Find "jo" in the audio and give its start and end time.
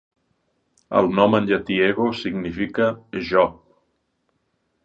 3.29-3.45